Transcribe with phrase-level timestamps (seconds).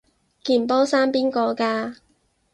[0.41, 1.97] 件波衫邊個㗎？